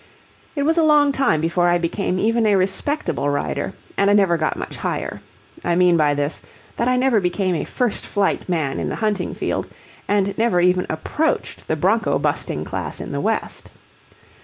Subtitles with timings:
[0.55, 4.35] It was a long time before I became even a respectable rider, and I never
[4.35, 5.21] got much higher.
[5.63, 6.41] I mean by this
[6.77, 9.67] that I never became a first flight man in the hunting field,
[10.07, 13.69] and never even approached the bronco busting class in the West.